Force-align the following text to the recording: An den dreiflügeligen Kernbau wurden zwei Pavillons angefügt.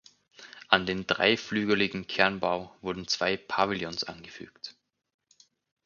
An 0.67 0.87
den 0.87 1.05
dreiflügeligen 1.05 2.07
Kernbau 2.07 2.75
wurden 2.81 3.07
zwei 3.07 3.37
Pavillons 3.37 4.03
angefügt. 4.03 4.75